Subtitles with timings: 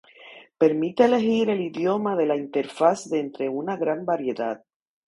[0.63, 4.65] Permite elegir el idioma de la interfaz de entre una gran variedad.